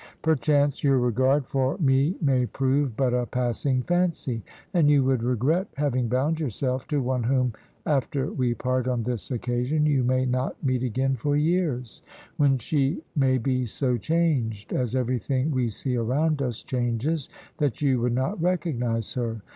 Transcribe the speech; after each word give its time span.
Perchance 0.23 0.83
your 0.83 0.97
regard 0.97 1.45
for 1.45 1.77
me 1.77 2.15
may 2.19 2.47
prove 2.47 2.97
but 2.97 3.13
a 3.13 3.27
passing 3.27 3.83
fancy, 3.83 4.41
and 4.73 4.89
you 4.89 5.03
would 5.03 5.21
regret 5.21 5.67
having 5.77 6.07
bound 6.07 6.39
yourself 6.39 6.87
to 6.87 6.99
one 7.03 7.21
whom, 7.21 7.53
after 7.85 8.31
we 8.33 8.55
part 8.55 8.87
on 8.87 9.03
this 9.03 9.29
occasion, 9.29 9.85
you 9.85 10.03
may 10.03 10.25
not 10.25 10.55
meet 10.63 10.81
again 10.81 11.13
for 11.15 11.37
years, 11.37 12.01
when 12.37 12.57
she 12.57 13.03
may 13.15 13.37
be 13.37 13.67
so 13.67 13.95
changed, 13.95 14.73
as 14.73 14.95
everything 14.95 15.51
we 15.51 15.69
see 15.69 15.95
around 15.95 16.41
us 16.41 16.63
changes, 16.63 17.29
that 17.59 17.83
you 17.83 18.01
would 18.01 18.13
not 18.15 18.41
recognise 18.41 19.13
her. 19.13 19.43